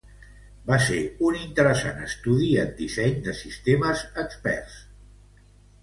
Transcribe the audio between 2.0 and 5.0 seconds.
estudi en disseny de sistemes experts.